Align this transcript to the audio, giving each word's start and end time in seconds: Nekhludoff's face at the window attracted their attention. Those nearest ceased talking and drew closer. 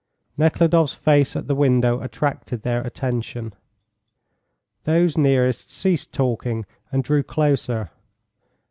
Nekhludoff's 0.35 0.95
face 0.95 1.35
at 1.35 1.45
the 1.45 1.53
window 1.53 2.01
attracted 2.01 2.63
their 2.63 2.81
attention. 2.81 3.53
Those 4.85 5.15
nearest 5.15 5.69
ceased 5.69 6.11
talking 6.11 6.65
and 6.91 7.03
drew 7.03 7.21
closer. 7.21 7.91